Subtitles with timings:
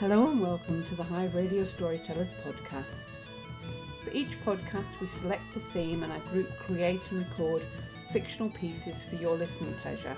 [0.00, 3.10] Hello and welcome to the Hive Radio Storytellers podcast.
[4.02, 7.60] For each podcast, we select a theme and our group create and record
[8.10, 10.16] fictional pieces for your listening pleasure.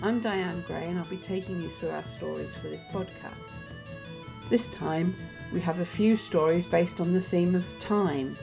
[0.00, 3.64] I'm Diane Gray and I'll be taking you through our stories for this podcast.
[4.48, 5.12] This time,
[5.52, 8.36] we have a few stories based on the theme of time.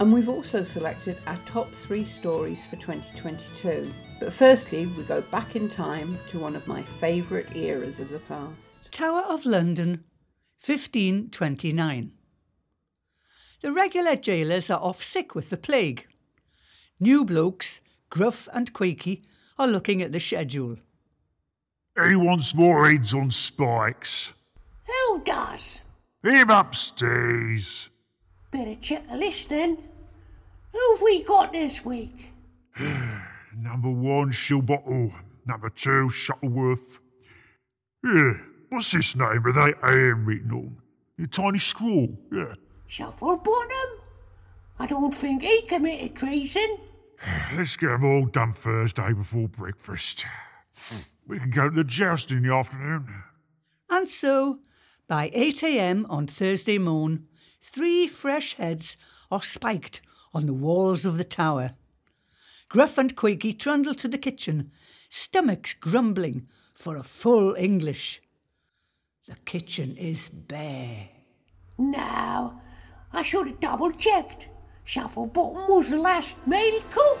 [0.00, 3.88] And we've also selected our top three stories for 2022.
[4.18, 8.18] But firstly, we go back in time to one of my favourite eras of the
[8.18, 8.81] past.
[8.92, 10.04] Tower of London,
[10.64, 12.12] 1529.
[13.62, 16.06] The regular jailers are off sick with the plague.
[17.00, 17.80] New blokes,
[18.10, 19.22] Gruff and Quakey,
[19.58, 20.76] are looking at the schedule.
[22.06, 24.34] He wants more heads on spikes.
[24.84, 25.82] Who does?
[26.22, 27.88] Him upstairs.
[28.50, 29.78] Better check the list then.
[30.70, 32.32] Who've we got this week?
[33.56, 35.14] Number one, Shilbottle.
[35.46, 36.98] Number two, Shuttleworth.
[38.04, 38.34] Yeah,
[38.72, 40.76] what's this name with that AM written on?
[41.22, 42.54] A tiny scrawl, yeah.
[42.88, 43.98] Shufflebottom?
[44.78, 46.78] I don't think he committed treason.
[47.56, 50.24] Let's get them all done Thursday eh, before breakfast.
[51.24, 53.08] We can go to the joust in the afternoon.
[53.88, 54.58] And so,
[55.06, 56.04] by 8 a.m.
[56.10, 57.28] on Thursday morn,
[57.62, 58.96] three fresh heads
[59.30, 60.02] are spiked
[60.34, 61.74] on the walls of the tower.
[62.68, 64.72] Gruff and Quakey trundle to the kitchen,
[65.08, 68.20] stomachs grumbling for a full English.
[69.32, 71.08] The kitchen is bare.
[71.78, 72.60] Now,
[73.14, 74.50] I should have double checked.
[74.84, 77.20] Shufflebottom was the last male cook.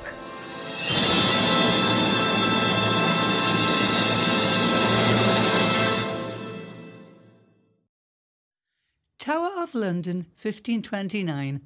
[9.18, 11.62] Tower of London, 1529,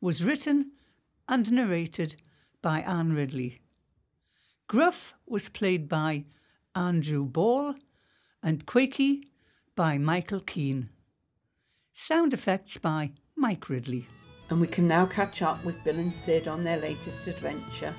[0.00, 0.70] was written
[1.28, 2.14] and narrated
[2.62, 3.60] by Anne Ridley.
[4.68, 6.26] Gruff was played by
[6.76, 7.74] Andrew Ball
[8.40, 9.24] and Quakey
[9.80, 10.90] by Michael Keane.
[11.94, 14.06] Sound effects by Mike Ridley.
[14.50, 17.94] And we can now catch up with Bill and Sid on their latest adventure.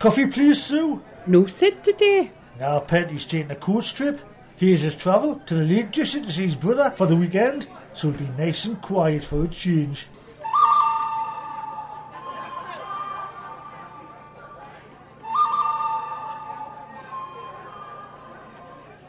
[0.00, 1.02] Coffee, please, Sue.
[1.26, 2.30] No Sid today.
[2.60, 4.20] Now, Pet, he's taking a coach trip.
[4.58, 7.68] He Here's his travel to the Lake District to see his brother for the weekend,
[7.94, 10.08] so it'll be nice and quiet for a change.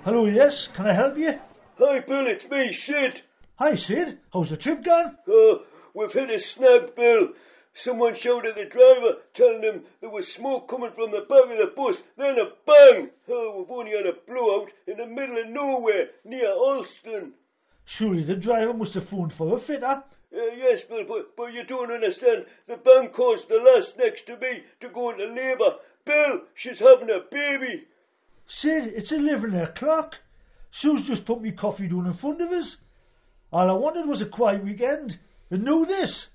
[0.06, 1.38] Hello, yes, can I help you?
[1.82, 3.22] Hi, Bill, it's me, Sid.
[3.58, 4.20] Hi, Sid.
[4.34, 5.18] How's the trip gone?
[5.26, 5.60] Uh,
[5.94, 7.30] we've hit a snag, Bill.
[7.74, 11.58] Someone shouted at the driver, telling him there was smoke coming from the back of
[11.58, 11.96] the bus.
[12.18, 13.12] Then a bang!
[13.30, 17.32] Oh, we've only had a blowout in the middle of nowhere, near Alston.
[17.86, 20.04] Surely the driver must have phoned for a fitter.
[20.36, 22.46] Uh, yes, Bill, but, but you don't understand.
[22.68, 25.76] The bang caused the lass next to me to go into labour.
[26.04, 27.88] Bill, she's having a baby.
[28.48, 30.18] Sid, it's 11 o'clock.
[30.72, 32.78] Sue's just put me coffee down in front of us.
[33.52, 35.18] All I wanted was a quiet weekend.
[35.50, 36.28] And know this.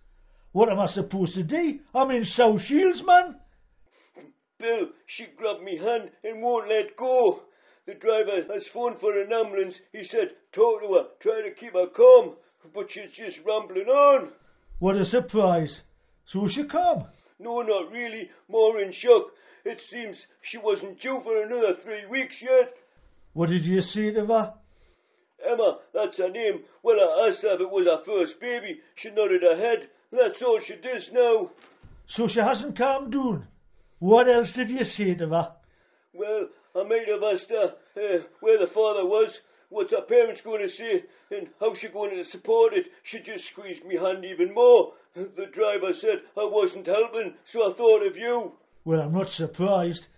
[0.52, 1.80] What am I supposed to do?
[1.94, 3.36] I'm in South Shields, man.
[4.58, 7.42] Bill, she grabbed me hand and won't let go.
[7.86, 9.78] The driver has phoned for an ambulance.
[9.92, 12.36] He said, talk to her, try to keep her calm.
[12.72, 14.32] But she's just rambling on.
[14.78, 15.82] What a surprise.
[16.24, 17.04] So she come.
[17.38, 18.30] No, not really.
[18.48, 19.32] More in shock.
[19.64, 22.74] It seems she wasn't due for another three weeks yet.
[23.34, 24.54] What did you say to her?
[25.44, 26.60] Emma, that's her name.
[26.82, 28.80] Well, I asked her if it was her first baby.
[28.94, 29.88] She nodded her head.
[30.10, 31.50] That's all she does now.
[32.06, 33.48] So she hasn't calmed down.
[33.98, 35.52] What else did you say to her?
[36.12, 40.62] Well, I might have asked her uh, where the father was, what's her parents going
[40.62, 42.86] to say, and how's she going to support it.
[43.02, 44.92] She just squeezed me hand even more.
[45.14, 48.52] The driver said I wasn't helping, so I thought of you.
[48.84, 50.08] Well, I'm not surprised.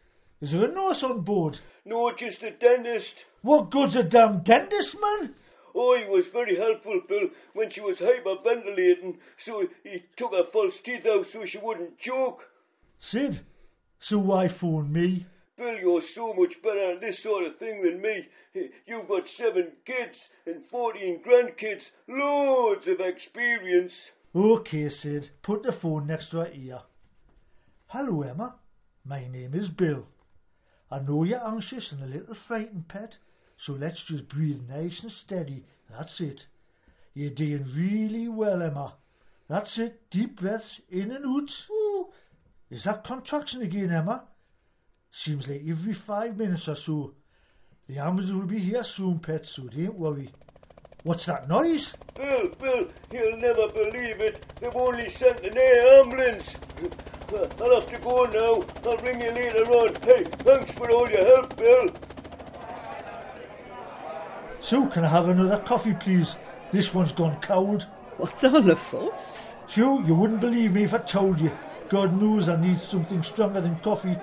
[0.40, 1.58] Is there a nurse on board?
[1.88, 3.14] No, just a dentist.
[3.42, 5.36] What good's a damn dentist, man?
[5.72, 10.74] Oh, he was very helpful, Bill, when she was hyperventilating, so he took her false
[10.82, 12.42] teeth out so she wouldn't choke.
[12.98, 13.40] Sid,
[14.00, 15.26] so why phone me?
[15.56, 18.26] Bill, you're so much better at this sort of thing than me.
[18.84, 23.94] You've got seven kids and fourteen grandkids, loads of experience.
[24.34, 26.80] Okay, Sid, put the phone next to her ear.
[27.86, 28.56] Hello, Emma.
[29.04, 30.08] My name is Bill.
[30.90, 33.18] I know you're anxious and a little frightened, pet,
[33.56, 35.64] so let's just breathe nice and steady.
[35.90, 36.46] That's it.
[37.14, 38.94] You're doing really well, Emma.
[39.48, 40.10] That's it.
[40.10, 41.66] Deep breaths in and out.
[41.70, 42.12] Ooh.
[42.70, 44.24] Is that contraction again, Emma?
[45.10, 47.14] Seems like every five minutes or so.
[47.88, 50.30] The ambulance will be here soon, pet, so don't worry.
[51.04, 51.94] What's that noise?
[52.16, 54.44] Bill, Bill, you'll never believe it.
[54.60, 56.46] They've only sent an air ambulance.
[57.32, 58.64] I'll have to go now.
[58.88, 59.96] I'll ring you later on.
[60.04, 61.90] Hey, thanks for all your help, Bill.
[64.60, 66.36] Sue, can I have another coffee, please?
[66.72, 67.86] This one's gone cold.
[68.18, 69.18] What's all the fuss?
[69.68, 71.50] Sue, you wouldn't believe me if I told you.
[71.90, 74.16] God knows I need something stronger than coffee.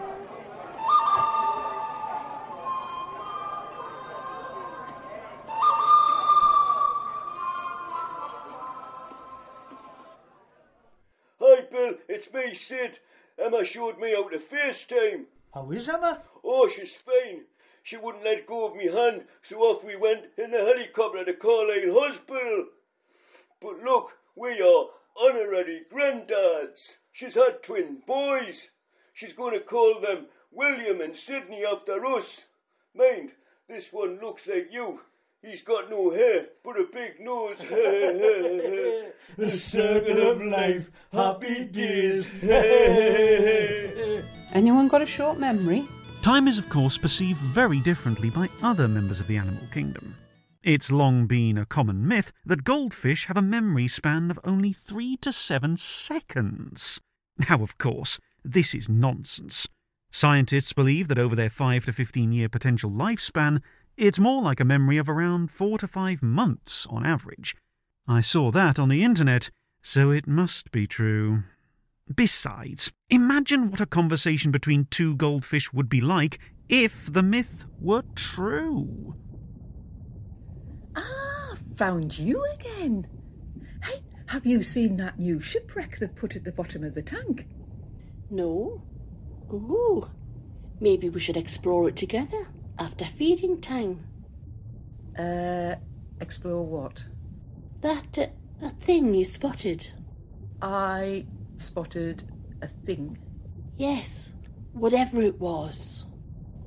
[12.54, 13.00] Me, Sid.
[13.40, 15.26] Emma showed me how to FaceTime.
[15.56, 16.22] How is Emma?
[16.44, 17.46] Oh, she's fine.
[17.82, 21.34] She wouldn't let go of me hand, so off we went in the helicopter to
[21.34, 22.68] Carlisle Hospital.
[23.60, 24.86] But look, we are
[25.18, 26.92] honorary granddads.
[27.12, 28.62] She's had twin boys.
[29.16, 32.42] She's going to call them William and Sidney after us.
[32.94, 33.32] Mind,
[33.68, 35.00] this one looks like you.
[35.44, 37.58] He's got no hair, but a big nose.
[39.36, 42.28] The circle of life, happy days.
[44.54, 45.86] Anyone got a short memory?
[46.22, 50.16] Time is, of course, perceived very differently by other members of the animal kingdom.
[50.62, 55.18] It's long been a common myth that goldfish have a memory span of only three
[55.18, 57.02] to seven seconds.
[57.50, 59.68] Now, of course, this is nonsense.
[60.12, 63.62] Scientists believe that over their 5 to 15 year potential lifespan,
[63.98, 67.56] it's more like a memory of around 4 to 5 months on average.
[68.08, 69.50] I saw that on the internet,
[69.82, 71.44] so it must be true.
[72.14, 78.04] Besides, imagine what a conversation between two goldfish would be like if the myth were
[78.16, 79.14] true.
[80.96, 83.08] Ah, found you again.
[83.84, 87.48] Hey, have you seen that new shipwreck they've put at the bottom of the tank?
[88.30, 88.84] No.
[89.52, 90.10] Ooh.
[90.80, 92.48] Maybe we should explore it together
[92.80, 94.06] after feeding time.
[95.18, 95.76] Uh,
[96.22, 97.06] explore what?
[97.82, 98.28] That, uh,
[98.62, 99.88] that thing you spotted.
[100.62, 101.26] I
[101.58, 102.24] spotted
[102.62, 103.18] a thing.
[103.78, 104.34] Yes,
[104.74, 106.06] whatever it was.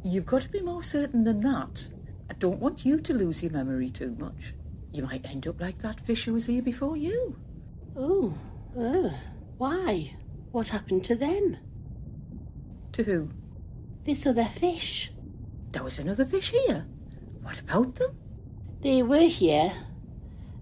[0.05, 1.91] You've got to be more certain than that.
[2.31, 4.55] I don't want you to lose your memory too much.
[4.93, 7.37] You might end up like that fish who was here before you.
[7.97, 8.38] Oh,
[8.79, 9.11] uh,
[9.58, 10.14] why?
[10.53, 11.56] What happened to them?
[12.93, 13.29] To who?
[14.05, 15.11] This other fish.
[15.76, 16.87] There was another fish here.
[17.43, 18.17] What about them?
[18.82, 19.75] They were here.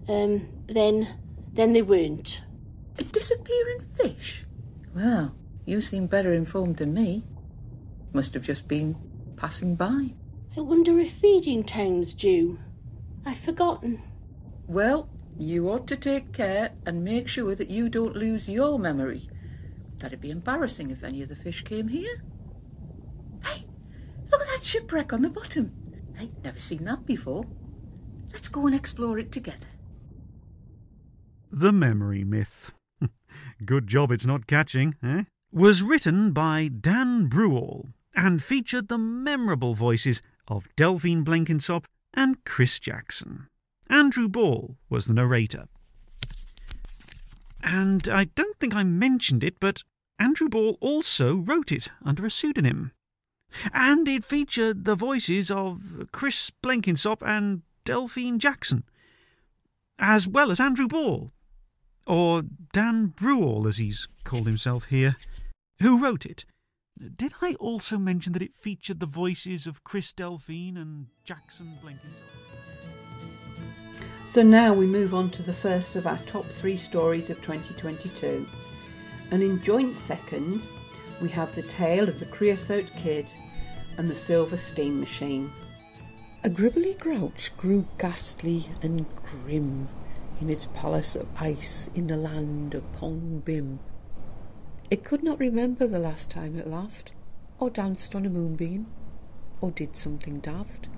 [0.09, 1.07] Um, then,
[1.53, 2.41] then they weren't.
[2.99, 4.45] A disappearing fish?
[4.93, 5.33] Well,
[5.65, 7.23] you seem better informed than me.
[8.11, 8.97] Must have just been
[9.37, 10.15] passing by.
[10.57, 12.59] I wonder if feeding time's due.
[13.25, 14.01] I've forgotten.
[14.67, 15.07] Well,
[15.39, 19.29] you ought to take care and make sure that you don't lose your memory.
[19.99, 22.21] That'd be embarrassing if any of the fish came here.
[23.45, 23.65] Hey,
[24.29, 25.71] look at that shipwreck on the bottom.
[26.19, 27.45] I've never seen that before.
[28.33, 29.67] Let's go and explore it together.
[31.49, 32.71] The Memory Myth.
[33.65, 35.23] Good job it's not catching, eh?
[35.51, 42.77] Was written by Dan Brewall and featured the memorable voices of Delphine Blenkinsop and Chris
[42.77, 43.47] Jackson.
[43.89, 45.69] Andrew Ball was the narrator.
[47.63, 49.83] And I don't think I mentioned it, but
[50.19, 52.91] Andrew Ball also wrote it under a pseudonym.
[53.73, 58.83] And it featured the voices of Chris Blenkinsop and Delphine Jackson,
[59.99, 61.31] as well as Andrew Ball,
[62.05, 62.43] or
[62.73, 65.15] Dan Brewall as he's called himself here,
[65.79, 66.45] who wrote it.
[66.97, 72.21] Did I also mention that it featured the voices of Chris Delphine and Jackson Blenkinsop?
[74.29, 78.45] So now we move on to the first of our top three stories of 2022.
[79.31, 80.65] And in joint second,
[81.25, 83.25] we have the tale of the Creosote Kid
[83.97, 85.49] and the Silver Steam Machine.
[86.43, 89.89] A gribbly grouch grew ghastly and grim
[90.39, 93.79] in its palace of ice in the land of Pong Bim.
[94.91, 97.13] It could not remember the last time it laughed,
[97.57, 98.85] or danced on a moonbeam,
[99.61, 100.89] or did something daft.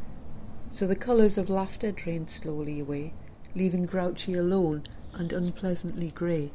[0.69, 3.13] So the colours of laughter drained slowly away,
[3.55, 6.51] leaving Grouchy alone and unpleasantly grey.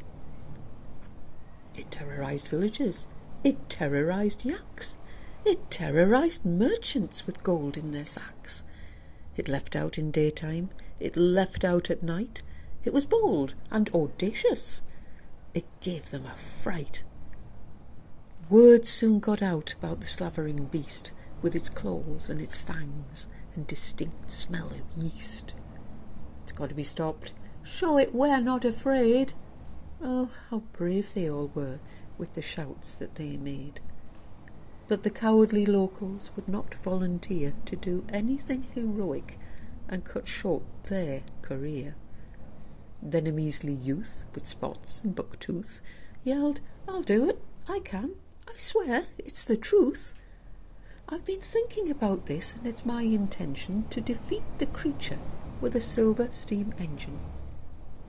[1.74, 3.06] It terrorised villagers.
[3.44, 4.96] It terrorised yaks.
[5.44, 8.62] It terrorised merchants with gold in their sacks.
[9.36, 10.70] It leapt out in daytime.
[11.00, 12.42] It leapt out at night.
[12.84, 14.82] It was bold and audacious.
[15.54, 17.02] It gave them a fright.
[18.48, 23.66] Word soon got out about the slavering beast, with its claws and its fangs and
[23.66, 25.54] distinct smell of yeast.
[26.42, 27.32] It's got to be stopped.
[27.64, 29.32] Show it we're not afraid.
[30.00, 31.80] Oh, how brave they all were
[32.18, 33.80] with the shouts that they made.
[34.88, 39.38] But the cowardly locals would not volunteer to do anything heroic
[39.88, 41.94] and cut short their career.
[43.02, 45.80] Then a measly youth with spots and bucktooth
[46.24, 48.16] yelled, I'll do it, I can,
[48.48, 50.14] I swear, it's the truth.
[51.08, 55.18] I've been thinking about this, and it's my intention to defeat the creature
[55.60, 57.18] with a silver steam engine.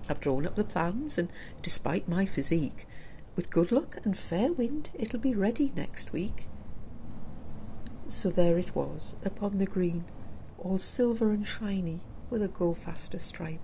[0.07, 1.31] I've drawn up the plans, and
[1.61, 2.85] despite my physique,
[3.35, 6.47] with good luck and fair wind, it'll be ready next week.
[8.07, 10.05] So there it was, upon the green,
[10.59, 13.59] all silver and shiny, with a go faster stripe.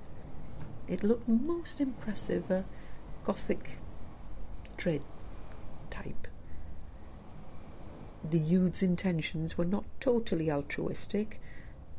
[0.88, 2.66] It looked most impressive, a
[3.24, 3.80] Gothic
[4.78, 5.02] dread
[5.90, 6.28] type.
[8.28, 11.40] The youth's intentions were not totally altruistic,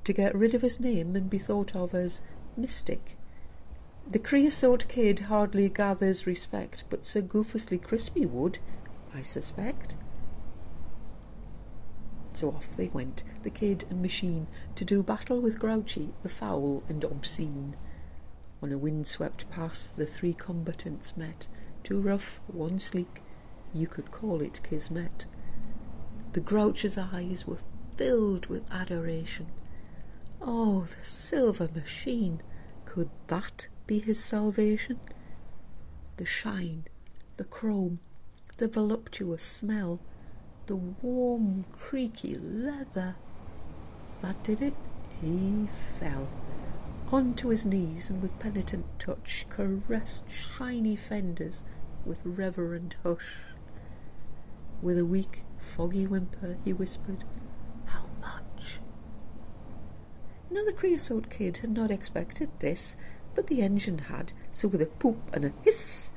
[0.05, 2.23] to get rid of his name and be thought of as
[2.57, 3.17] mystic.
[4.11, 8.59] The creosote kid hardly gathers respect, but Sir Goofusly Crispy would,
[9.15, 9.97] I suspect.
[12.33, 16.83] So off they went, the kid and machine, to do battle with Grouchy, the foul
[16.89, 17.77] and obscene.
[18.59, 21.47] When a wind swept past, the three combatants met,
[21.85, 23.23] two rough, one sleek,
[23.73, 25.27] you could call it kismet.
[26.33, 27.59] The Grouch's eyes were
[27.97, 29.47] filled with adoration.
[30.41, 32.43] Oh, the silver machine!
[32.91, 34.99] Could that be his salvation?
[36.17, 36.87] The shine,
[37.37, 38.01] the chrome,
[38.57, 40.01] the voluptuous smell,
[40.67, 43.15] the warm, creaky leather.
[44.23, 44.75] That did it.
[45.23, 45.69] He
[46.01, 46.29] fell
[47.13, 51.63] onto his knees and with penitent touch caressed shiny fenders
[52.05, 53.37] with reverent hush.
[54.83, 57.23] With a weak, foggy whimper, he whispered,
[57.85, 58.81] How much?
[60.51, 62.97] Now the creosote kid had not expected this,
[63.35, 66.11] but the engine had, so with a poop and a hiss,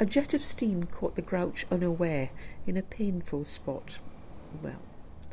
[0.00, 2.30] a jet of steam caught the grouch unaware
[2.66, 4.00] in a painful spot.
[4.60, 4.82] Well,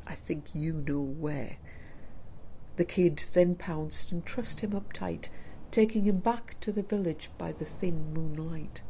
[0.05, 1.57] I think you know where.
[2.75, 5.29] The kid then pounced and trussed him up tight,
[5.71, 8.83] taking him back to the village by the thin moonlight.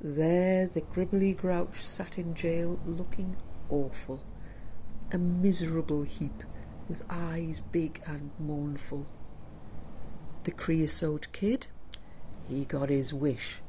[0.00, 3.36] There the gribbly grouch sat in jail, looking
[3.70, 4.20] awful,
[5.12, 6.42] a miserable heap,
[6.88, 9.06] with eyes big and mournful.
[10.44, 11.66] The creosote kid,
[12.48, 13.60] he got his wish.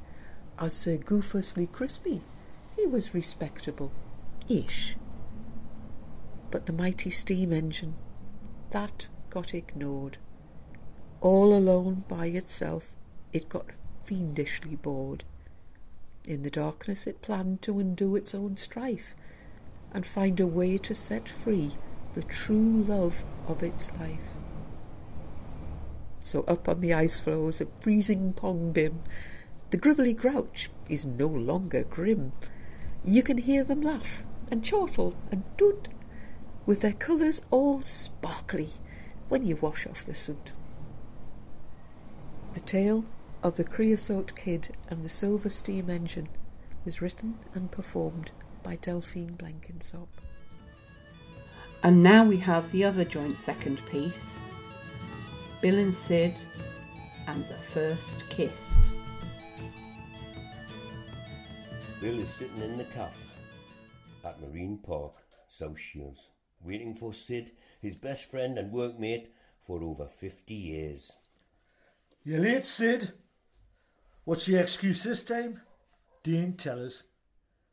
[0.60, 2.22] As Sir Crispy,
[2.76, 3.92] he was respectable,
[4.48, 4.96] ish.
[6.52, 7.96] But the mighty steam engine,
[8.72, 10.18] that got ignored.
[11.22, 12.90] All alone by itself,
[13.34, 13.66] it got
[14.04, 15.24] fiendishly bored.
[16.28, 19.16] In the darkness, it planned to undo its own strife
[19.94, 21.72] and find a way to set free
[22.14, 24.34] the true love of its life.
[26.20, 29.02] So up on the ice floes of freezing Pong Bim,
[29.70, 32.34] the gribbly grouch is no longer grim.
[33.04, 35.90] You can hear them laugh and chortle and toot,
[36.66, 38.70] with their colours all sparkly
[39.30, 40.54] when you wash off the soot.
[42.54, 43.06] The tale
[43.44, 46.28] of the Creosote Kid and the Silver Steam Engine
[46.84, 48.32] was written and performed
[48.64, 50.08] by Delphine Blenkinsop.
[51.84, 54.40] And now we have the other joint second piece
[55.62, 56.34] Bill and Sid
[57.28, 58.92] and the First Kiss.
[62.02, 63.28] Bill is sitting in the cafe
[64.24, 65.14] at Marine Park,
[65.48, 66.30] South Shields,
[66.62, 69.28] waiting for Sid, his best friend and workmate
[69.60, 71.12] for over 50 years.
[72.24, 73.14] You're late, Sid?
[74.26, 75.62] What's your excuse this time?
[76.24, 77.04] Didn't tell us.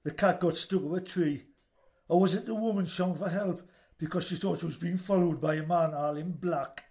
[0.04, 1.44] The cat got stuck to a tree.
[2.08, 3.66] Or was it the woman shouting for help
[4.04, 6.84] because she thought she was being followed by a man all in black?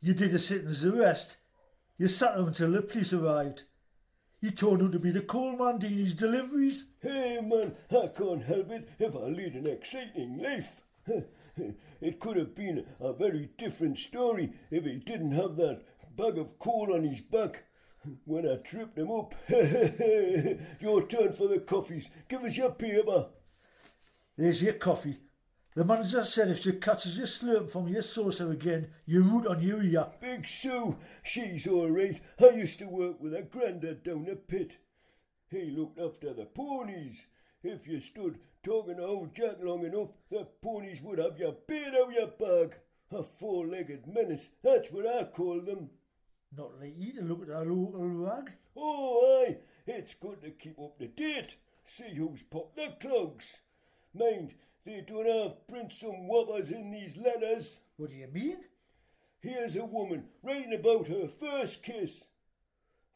[0.00, 1.36] You did a sitting's arrest.
[1.98, 3.62] You sat there until the police arrived.
[4.40, 6.86] You told him to be the coal man doing his deliveries.
[7.00, 10.80] Hey man, I can't help it if I lead an exciting life.
[12.00, 15.82] It could have been a very different story if he didn't have that
[16.16, 17.64] bag of coal on his back.
[18.24, 19.34] When I tripped him up.
[19.50, 22.08] your turn for the coffees.
[22.28, 23.28] Give us your paper.
[24.38, 25.18] There's your coffee.
[25.74, 29.62] The manager said if she catches you slurping from your saucer again, you root on
[29.62, 30.08] you, ear.
[30.20, 32.20] Big Sue, she's all right.
[32.40, 34.78] I used to work with her grandad down the pit.
[35.48, 37.26] He looked after the ponies.
[37.62, 41.94] If you stood talking to old Jack long enough, the ponies would have your beard
[41.94, 42.74] out your bag.
[43.12, 45.90] A four-legged menace, that's what I call them.
[46.56, 48.52] Not like you to look at our local rag.
[48.76, 51.56] Oh, aye, it's good to keep up to date.
[51.84, 53.58] See who's popped the clogs.
[54.14, 57.78] Mind, they don't have prints and whoppers in these letters.
[57.96, 58.58] What do you mean?
[59.40, 62.26] Here's a woman writing about her first kiss.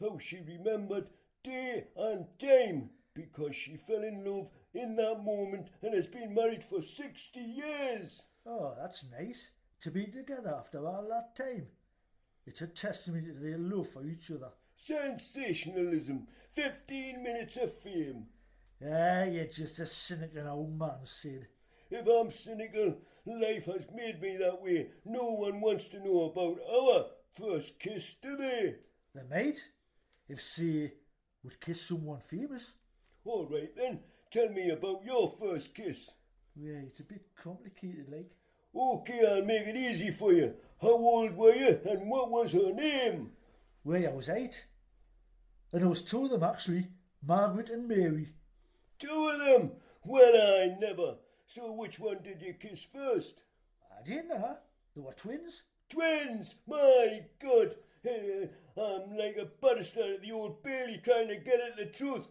[0.01, 1.09] How she remembered
[1.43, 6.65] day and time because she fell in love in that moment and has been married
[6.65, 8.23] for 60 years.
[8.47, 9.51] Oh, that's nice.
[9.81, 11.67] To be together after all that time.
[12.47, 14.51] It's a testimony to their love for each other.
[14.77, 16.27] Sensationalism.
[16.53, 18.27] 15 minutes of fame.
[18.83, 21.47] Ah, you're just a cynical old man, Sid.
[21.97, 24.89] If I'm cynical, life has made me that way.
[25.05, 27.07] No one wants to know about our
[27.39, 28.75] first kiss, do they?
[29.15, 29.59] They might,
[30.29, 30.95] if, say,
[31.45, 32.73] would kiss someone famous.
[33.25, 34.01] All right then,
[34.33, 36.11] tell me about your first kiss.
[36.57, 38.33] Yeah, it's a bit complicated, like.
[38.75, 40.53] Okay, I'll make it easy for you.
[40.83, 43.31] How old were you and what was her name?
[43.85, 44.65] Well, I was eight.
[45.73, 46.89] And I was two of them, actually,
[47.25, 48.31] Margaret and Mary.
[48.99, 49.71] Two of them?
[50.03, 51.19] Well, I never.
[51.55, 53.45] So which one did you kiss first?
[53.97, 54.57] I didn't know.
[54.97, 55.63] They were twins.
[55.89, 56.57] Twins!
[56.67, 57.77] My God!
[58.77, 62.27] I'm like a barrister at the Old Bailey trying to get at the truth.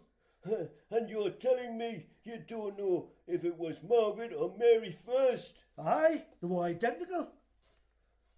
[0.92, 5.63] And you're telling me you don't know if it was Margaret or Mary first?
[5.80, 7.30] Aye, they were identical.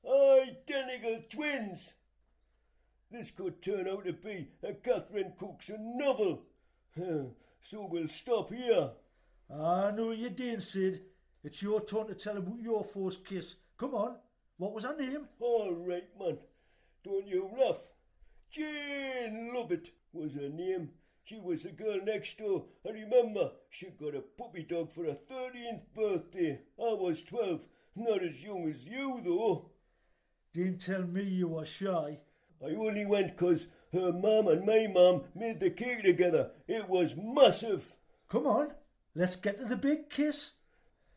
[0.07, 1.93] Identical twins!
[3.09, 6.43] This could turn out to be a Catherine Cookson novel.
[7.63, 8.91] So we'll stop here.
[9.49, 11.01] Ah, no, you didn't, Sid.
[11.43, 13.55] It's your turn to tell about your first kiss.
[13.77, 14.15] Come on,
[14.57, 15.27] what was her name?
[15.39, 16.39] All right, man.
[17.03, 17.89] Don't you rough.
[18.49, 20.91] Jane Lovett was her name.
[21.23, 22.65] She was the girl next door.
[22.87, 26.61] I remember she got a puppy dog for her 13th birthday.
[26.79, 27.65] I was 12.
[27.95, 29.71] Not as young as you, though.
[30.53, 32.19] Didn't tell me you were shy.
[32.63, 36.51] I only went 'cause her mum and my mum made the cake together.
[36.67, 37.97] It was massive.
[38.29, 38.73] Come on,
[39.15, 40.51] let's get to the big kiss.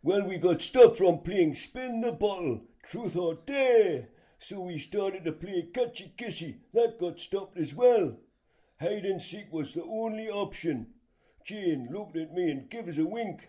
[0.02, 4.08] Well, we got stopped from playing Spin the Bottle, Truth or Dare.
[4.38, 6.58] So we started to play Catchy Kissy.
[6.72, 8.16] That got stopped as well.
[8.80, 10.94] Hide and seek was the only option.
[11.44, 13.48] Jane looked at me and gave us a wink.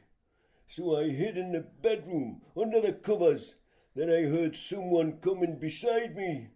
[0.68, 3.56] So I hid in the bedroom under the covers.
[3.96, 6.50] Then I heard someone coming beside me.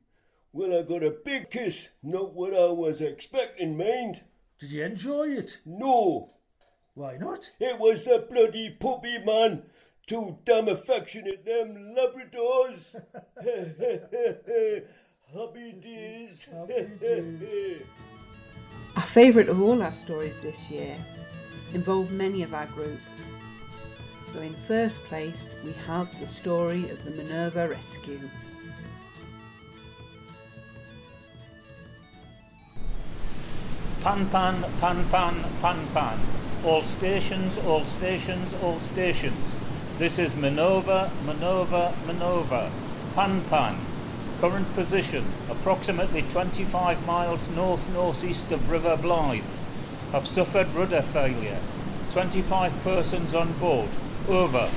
[0.52, 4.24] Well, I got a big kiss, not what I was expecting, mind.
[4.60, 5.60] Did you enjoy it?
[5.66, 6.33] No,
[6.96, 7.50] Why not?
[7.60, 9.64] it was the bloody puppy, man.
[10.06, 12.94] Too damn affectionate, them Labradors.
[15.34, 16.48] Happy days.
[16.52, 17.82] Happy days.
[18.96, 20.96] Our favourite of all our stories this year
[21.74, 23.00] involved many of our group.
[24.32, 28.20] So, in first place, we have the story of the Minerva rescue.
[34.04, 36.43] Pan pan, pan pan, pan pan.
[36.64, 39.54] All stations, all stations, all stations.
[39.98, 42.72] This is Minerva, Minerva, Minerva.
[43.16, 43.76] Pan pan.
[44.40, 49.54] Current position, approximately 25 miles north-northeast of River Blyth.
[50.14, 51.60] Have suffered rudder failure.
[52.12, 53.90] 25 persons on board.
[54.30, 54.70] Over.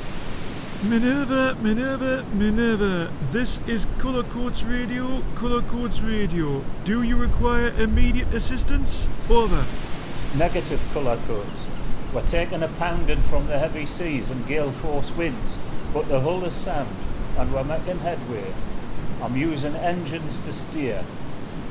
[0.82, 3.12] Minerva, Minerva, Minerva.
[3.30, 6.64] This is Cullercoats Radio, Cullercoats Radio.
[6.84, 9.06] Do you require immediate assistance?
[9.30, 9.64] Over.
[10.38, 11.66] Negative Cullercoats.
[12.12, 15.56] We're taking a pounding from the heavy seas and gale force winds,
[15.94, 16.94] but the hull is sound
[17.38, 18.52] and we're making headway.
[19.22, 21.04] I'm using engines to steer.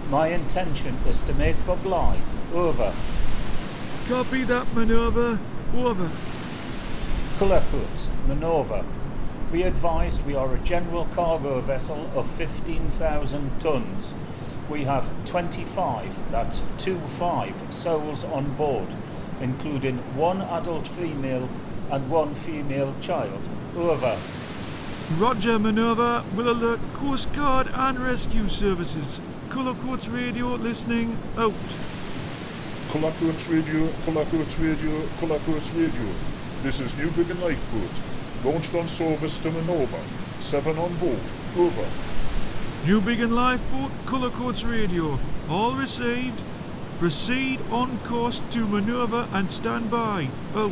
[0.10, 2.56] My intention is to make for Blyth.
[2.56, 2.92] Over.
[4.08, 5.40] Copy that, Minerva.
[5.76, 6.10] Over.
[7.38, 8.08] Cullercoats.
[8.28, 8.84] Minerva.
[9.52, 14.16] Be advised we are a general cargo vessel of 15,000 tons.
[14.70, 18.88] We have 25, that's 2-5, souls on board,
[19.40, 21.48] including one adult female
[21.92, 23.42] and one female child.
[23.78, 24.18] Over.
[25.18, 26.26] Roger, Minerva.
[26.36, 29.22] Will alert Coast Guard and Rescue Services.
[29.50, 31.54] Cullercoats Radio listening out.
[32.90, 36.12] Cullercoats Radio, Cullercoats Radio, Cullercoats Radio.
[36.64, 38.44] This is Newbiggin Lifeboat.
[38.44, 40.00] Launched on service to Minerva.
[40.40, 41.20] Seven on board.
[41.56, 42.15] Over.
[42.86, 45.18] Newbiggin Lifeboat, Cullercoats Radio.
[45.50, 46.40] All received.
[47.00, 50.28] Proceed on course to Minerva and stand by.
[50.54, 50.72] Out.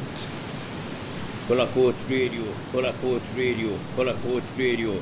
[1.47, 4.93] Cullercoats Radio, Cullercoats Radio, Cullercoats Radio,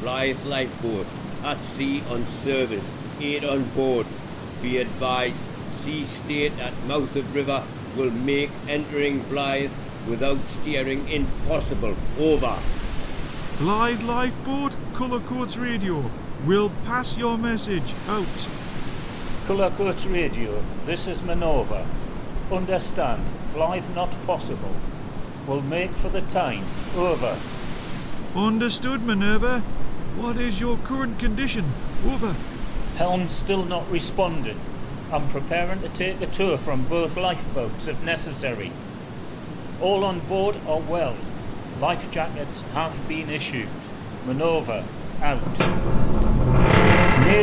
[0.00, 1.06] Blyth Lifeboat,
[1.42, 4.06] at sea on service, eight on board.
[4.62, 7.64] Be advised, sea state at mouth of river
[7.96, 9.72] will make entering Blyth
[10.06, 11.96] without steering impossible.
[12.20, 12.56] Over.
[13.58, 16.08] Blyth Lifeboat, Cullercoats Radio.
[16.46, 17.94] Will pass your message.
[18.08, 18.26] Out.
[19.46, 21.86] Coach Radio, this is Minerva.
[22.50, 23.22] Understand,
[23.52, 24.74] Blyth not possible.
[25.46, 26.64] We'll make for the Tyne.
[26.96, 27.36] Over.
[28.34, 29.60] Understood, Minerva.
[30.16, 31.66] What is your current condition?
[32.06, 32.34] Over.
[32.96, 34.58] Helm still not responding.
[35.12, 38.72] I'm preparing to take a tour from both lifeboats if necessary.
[39.82, 41.16] All on board are well.
[41.80, 43.68] Life jackets have been issued.
[44.26, 44.86] Minerva
[45.20, 46.29] out.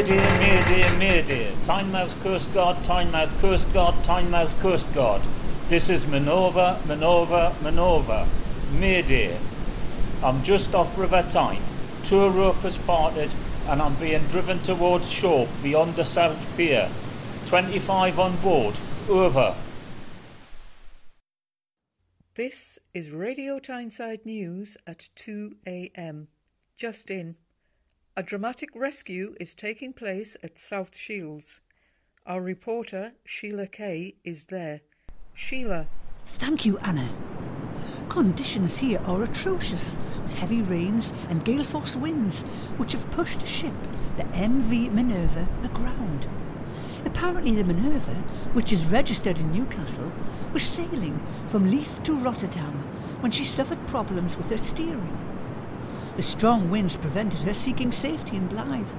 [0.07, 1.51] Mayday, Mayday, Mayday.
[1.63, 5.21] Tynemouth Coast Guard, Tynemouth Coast Guard, Tynemouth Coast Guard.
[5.67, 8.25] This is Minerva, Minerva, Minerva.
[8.79, 9.37] dear.
[10.23, 11.61] I'm just off River Tyne.
[12.05, 13.33] Tour rope has parted
[13.67, 16.89] and I'm being driven towards shore beyond the South Pier.
[17.47, 18.79] 25 on board.
[19.09, 19.55] Over.
[22.35, 26.29] This is Radio Tyneside News at 2 a.m.
[26.77, 27.35] Just in.
[28.19, 31.61] A dramatic rescue is taking place at South Shields.
[32.25, 34.81] Our reporter, Sheila Kay, is there.
[35.35, 35.87] Sheila.
[36.25, 37.11] Thank you, Anna.
[38.09, 42.41] Conditions here are atrocious, with heavy rains and gale force winds,
[42.77, 43.75] which have pushed a ship,
[44.17, 46.27] the MV Minerva, aground.
[47.05, 48.15] Apparently, the Minerva,
[48.53, 50.11] which is registered in Newcastle,
[50.53, 52.81] was sailing from Leith to Rotterdam
[53.21, 55.36] when she suffered problems with her steering.
[56.17, 58.95] The strong winds prevented her seeking safety in Blyth,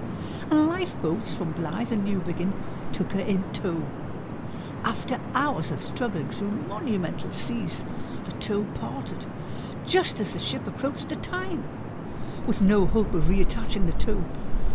[0.53, 2.53] and lifeboats from Blyth and Newbiggin
[2.93, 3.83] took her in tow.
[4.85, 7.85] After hours of struggling through monumental seas,
[8.25, 9.27] the tow parted,
[9.85, 11.65] just as the ship approached the Tyne.
[12.47, 14.25] With no hope of reattaching the tow,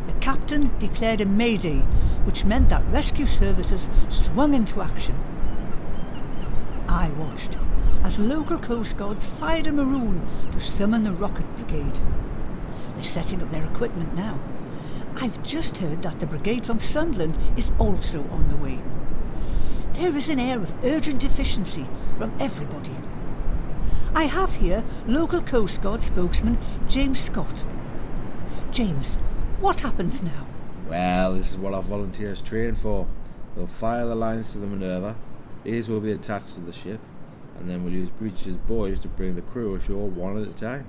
[0.08, 1.80] the captain declared a mayday,
[2.26, 5.16] which meant that rescue services swung into action.
[6.90, 7.58] I watched
[8.04, 12.02] as local coast guards fired a maroon to summon the rocket brigade.
[12.96, 14.40] They're setting up their equipment now.
[15.16, 18.80] I've just heard that the brigade from Sunderland is also on the way.
[19.94, 22.96] There is an air of urgent efficiency from everybody.
[24.16, 27.64] I have here local Coast Guard spokesman James Scott.
[28.72, 29.16] James,
[29.60, 30.48] what happens now?
[30.88, 33.08] Well, this is what our volunteers train for.
[33.56, 35.16] We'll fire the lines to the Minerva,
[35.64, 37.00] these will be attached to the ship,
[37.58, 40.86] and then we'll use breeches buoys to bring the crew ashore one at a time.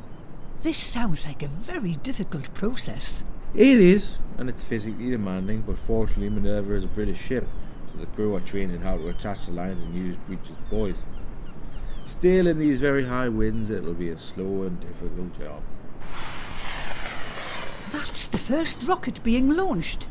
[0.64, 3.22] This sounds like a very difficult process.
[3.54, 7.46] It is, and it's physically demanding, but fortunately Minerva is a British ship,
[7.92, 11.04] so the crew are trained in how to attach the lines and use breeches buoys.
[12.06, 15.62] Still, in these very high winds, it'll be a slow and difficult job.
[17.90, 20.08] That's the first rocket being launched.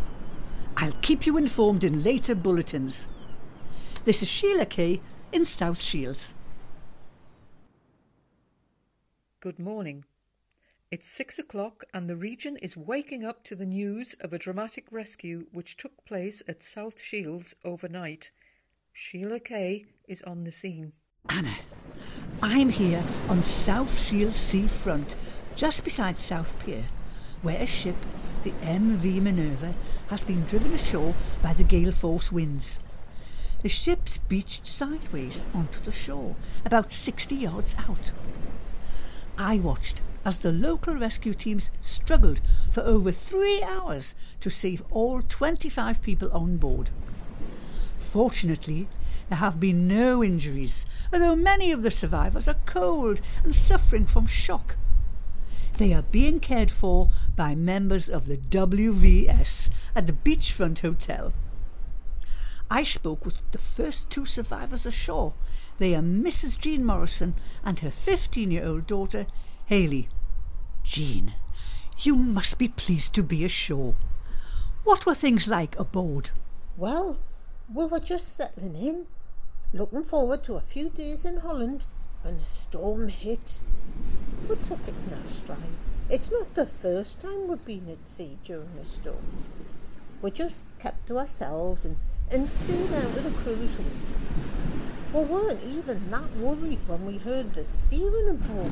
[0.77, 3.09] I'll keep you informed in later bulletins.
[4.03, 6.35] This is Sheila Kay in South Shields.
[9.39, 10.05] Good morning.
[10.93, 14.85] It's six o'clock, and the region is waking up to the news of a dramatic
[14.91, 18.29] rescue which took place at South Shields overnight.
[18.91, 20.93] Sheila Kay is on the scene.
[21.27, 21.55] Anna,
[22.43, 25.15] I'm here on South Shields seafront,
[25.55, 26.85] just beside South Pier,
[27.41, 27.97] where a ship,
[28.43, 29.73] the MV Minerva,
[30.09, 32.79] has been driven ashore by the gale force winds.
[33.63, 38.11] The ship's beached sideways onto the shore, about 60 yards out.
[39.39, 45.21] I watched as the local rescue teams struggled for over three hours to save all
[45.21, 46.89] 25 people on board.
[47.99, 48.87] Fortunately,
[49.29, 54.27] there have been no injuries, although many of the survivors are cold and suffering from
[54.27, 54.75] shock.
[55.77, 61.33] They are being cared for by members of the WVS at the Beachfront Hotel.
[62.69, 65.33] I spoke with the first two survivors ashore.
[65.79, 66.59] They are Mrs.
[66.59, 67.33] Jean Morrison
[67.63, 69.25] and her 15 year old daughter,
[69.65, 70.09] Haley.
[70.83, 71.35] Jean,
[71.99, 73.95] you must be pleased to be ashore.
[74.83, 76.31] What were things like aboard?
[76.75, 77.17] Well,
[77.73, 79.07] we were just settling in,
[79.71, 81.85] looking forward to a few days in Holland
[82.23, 83.61] when the storm hit.
[84.49, 85.57] We took it in our stride.
[86.09, 89.45] It's not the first time we've been at sea during a storm.
[90.21, 91.95] We just kept to ourselves and,
[92.33, 93.87] and stayed out of the cruise week.
[94.37, 94.42] We
[95.21, 98.71] weren't even that worried when we heard the steering aboard.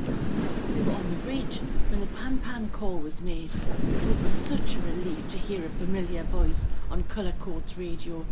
[0.75, 3.51] We were on the bridge when the pan pan call was made.
[3.53, 8.25] It was such a relief to hear a familiar voice on Cullercoats radio.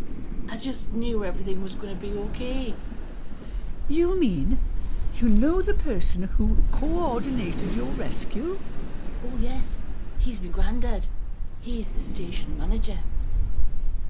[0.49, 2.73] I just knew everything was going to be okay.
[3.87, 4.59] You mean
[5.15, 8.57] you know the person who coordinated your rescue?
[9.25, 9.81] Oh, yes.
[10.17, 11.07] He's my granddad.
[11.61, 12.99] He's the station manager.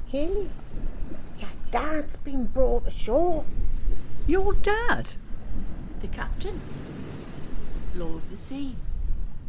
[0.07, 0.49] Haley,
[1.37, 3.45] your dad's been brought ashore.
[4.29, 5.15] Your dad?
[6.01, 6.61] The captain.
[7.95, 8.75] Law of the sea.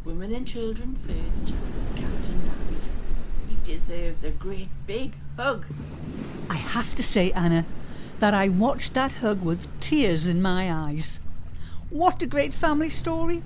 [0.03, 1.53] Women and children first,
[1.95, 2.89] captain last.
[3.47, 5.67] He deserves a great big hug.
[6.49, 7.63] I have to say, Anna,
[8.17, 11.21] that I watched that hug with tears in my eyes.
[11.91, 13.43] What a great family story!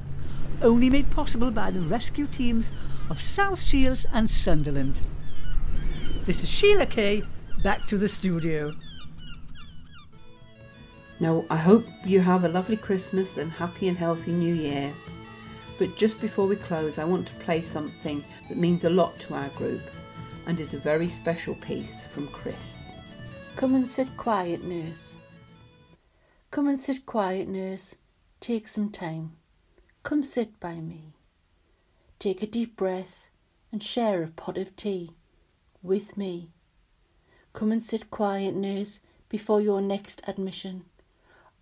[0.62, 2.72] Only made possible by the rescue teams
[3.10, 5.02] of South Shields and Sunderland.
[6.24, 7.24] This is Sheila Kay,
[7.62, 8.74] back to the studio.
[11.20, 14.92] Now, I hope you have a lovely Christmas and happy and healthy New Year.
[15.80, 19.34] But just before we close, I want to play something that means a lot to
[19.34, 19.82] our group
[20.46, 22.92] and is a very special piece from Chris.
[23.56, 25.16] Come and sit quiet, nurse.
[26.52, 27.96] Come and sit quiet, nurse.
[28.40, 29.34] Take some time.
[30.04, 31.14] Come sit by me.
[32.20, 33.28] take a deep breath
[33.72, 35.12] and share a pot of tea
[35.82, 36.52] with me.
[37.54, 39.00] Come and sit quiet, nurse,
[39.30, 40.86] before your next admission.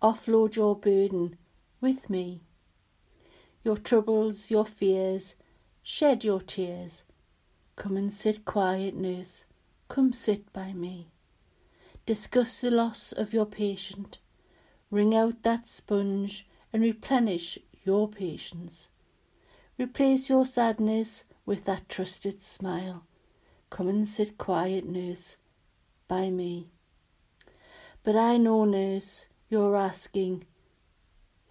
[0.02, 1.36] Offload your burden
[1.80, 2.40] with me.
[3.62, 5.36] Your troubles, your fears,
[5.82, 7.04] shed your tears.
[7.76, 9.46] Come and sit quiet, nurse.
[9.88, 11.08] Come sit by me.
[12.06, 14.18] Discuss the loss of your patient.
[14.90, 18.90] Wring out that sponge and replenish your patience.
[19.78, 23.06] Replace your sadness with that trusted smile.
[23.70, 25.38] Come and sit quiet, nurse,
[26.06, 26.68] by me.
[28.02, 30.44] But I know, nurse, you're asking,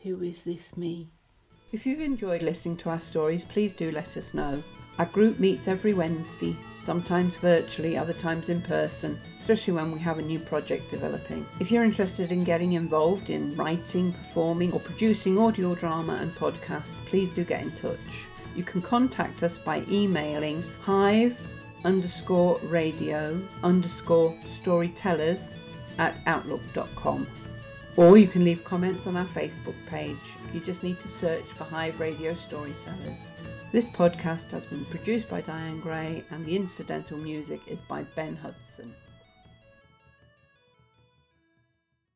[0.02, 1.08] who is this me?
[1.72, 4.62] If you've enjoyed listening to our stories, please do let us know.
[5.00, 10.20] Our group meets every Wednesday, sometimes virtually, other times in person, especially when we have
[10.20, 11.46] a new project developing.
[11.62, 16.98] If you're interested in getting involved in writing, performing, or producing audio drama and podcasts,
[17.06, 18.28] please do get in touch.
[18.54, 21.40] You can contact us by emailing hive
[21.86, 25.56] underscore radio underscore storytellers
[26.00, 27.28] at outlook.com.
[27.96, 30.18] Or you can leave comments on our Facebook page.
[30.52, 33.30] You just need to search for Hive Radio Storytellers.
[33.72, 38.36] This podcast has been produced by Diane Gray and the incidental music is by Ben
[38.36, 38.94] Hudson.